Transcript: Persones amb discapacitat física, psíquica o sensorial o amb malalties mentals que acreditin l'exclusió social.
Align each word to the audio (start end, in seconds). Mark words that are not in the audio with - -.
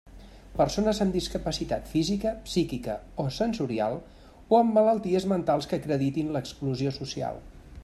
Persones 0.59 1.01
amb 1.03 1.17
discapacitat 1.17 1.91
física, 1.95 2.31
psíquica 2.47 2.95
o 3.25 3.27
sensorial 3.37 3.99
o 4.55 4.59
amb 4.63 4.75
malalties 4.81 5.31
mentals 5.35 5.71
que 5.73 5.81
acreditin 5.83 6.35
l'exclusió 6.39 6.99
social. 7.01 7.43